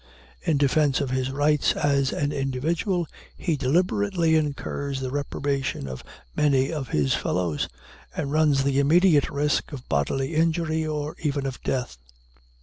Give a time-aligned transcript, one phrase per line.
[0.41, 3.05] In defense of his rights as an individual,
[3.37, 6.03] he deliberately incurs the reprobation of
[6.35, 7.69] many of his fellows,
[8.17, 11.99] and runs the immediate risk of bodily injury, or even of death.